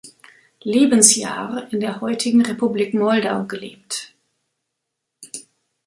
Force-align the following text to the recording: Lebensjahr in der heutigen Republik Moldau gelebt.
Lebensjahr 0.63 1.71
in 1.71 1.79
der 1.79 2.01
heutigen 2.01 2.43
Republik 2.43 2.95
Moldau 2.95 3.43
gelebt. 3.45 4.15